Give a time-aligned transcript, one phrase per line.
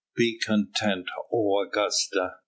[0.17, 2.37] Be content, O Augusta!